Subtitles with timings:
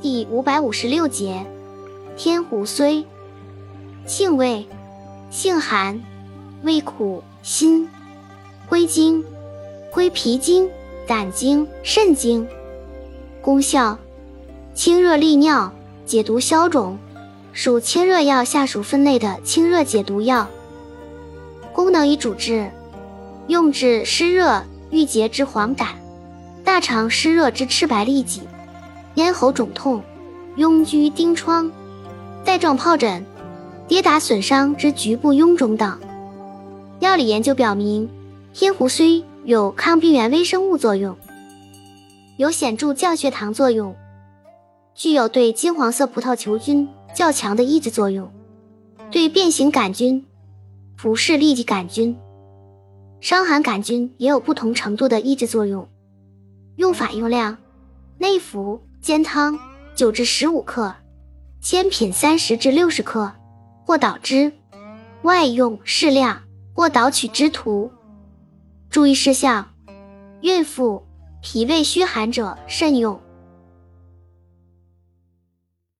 [0.00, 1.44] 第五百五十六节，
[2.16, 3.04] 天胡荽，
[4.06, 4.64] 性味，
[5.28, 6.00] 性寒，
[6.62, 7.88] 味苦，辛，
[8.68, 9.24] 归经，
[9.92, 10.70] 归脾经、
[11.04, 12.46] 胆经、肾经。
[13.42, 13.98] 功效，
[14.72, 15.72] 清热利尿，
[16.06, 16.96] 解毒消肿，
[17.52, 20.46] 属清热药下属分类的清热解毒药。
[21.72, 22.70] 功能与主治，
[23.48, 24.62] 用治湿热
[24.92, 25.88] 郁结之黄疸，
[26.62, 28.42] 大肠湿热之赤白痢疾。
[29.18, 30.00] 咽喉肿痛、
[30.56, 31.68] 痈疽疔疮、
[32.44, 33.26] 带状疱疹、
[33.88, 35.98] 跌打损伤之局部臃肿等。
[37.00, 38.08] 药理研究表明，
[38.54, 41.16] 天胡荽有抗病原微生物作用，
[42.36, 43.96] 有显著降血糖作用，
[44.94, 48.30] 具有对金黄色葡萄球菌较强的抑制作用，
[49.10, 50.24] 对变形杆菌、
[50.96, 52.16] 浮氏痢疾杆菌、
[53.20, 55.88] 伤寒杆菌也有不同程度的抑制作用。
[56.76, 57.58] 用法用量：
[58.18, 58.80] 内服。
[59.00, 59.58] 煎汤
[59.94, 60.94] 九至十五克，
[61.60, 63.32] 煎品三十至六十克，
[63.86, 64.50] 或捣汁；
[65.22, 66.42] 外用适量，
[66.74, 67.90] 或捣取汁涂。
[68.90, 69.66] 注意事项：
[70.42, 71.06] 孕妇、
[71.40, 73.18] 脾胃虚寒者慎用。